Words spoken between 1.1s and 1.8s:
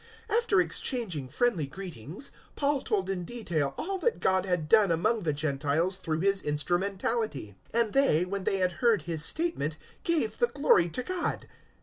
friendly